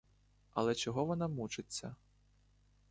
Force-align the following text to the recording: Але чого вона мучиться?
Але 0.53 0.75
чого 0.75 1.05
вона 1.05 1.27
мучиться? 1.27 1.95